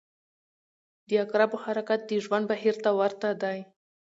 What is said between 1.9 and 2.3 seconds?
د